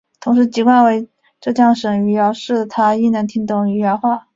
[0.19, 1.07] 同时籍贯为
[1.39, 4.25] 浙江省余姚市的她亦能听懂余姚话。